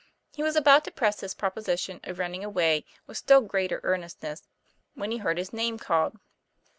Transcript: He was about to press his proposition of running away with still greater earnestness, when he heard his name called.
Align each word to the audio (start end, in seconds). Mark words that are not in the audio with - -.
He 0.33 0.41
was 0.41 0.55
about 0.55 0.83
to 0.85 0.91
press 0.91 1.19
his 1.19 1.35
proposition 1.35 1.99
of 2.03 2.17
running 2.17 2.43
away 2.43 2.85
with 3.05 3.17
still 3.19 3.41
greater 3.41 3.79
earnestness, 3.83 4.47
when 4.95 5.11
he 5.11 5.17
heard 5.19 5.37
his 5.37 5.53
name 5.53 5.77
called. 5.77 6.17